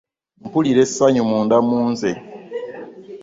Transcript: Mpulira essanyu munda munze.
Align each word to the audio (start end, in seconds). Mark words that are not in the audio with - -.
Mpulira 0.43 0.79
essanyu 0.85 1.21
munda 1.29 1.57
munze. 1.67 2.11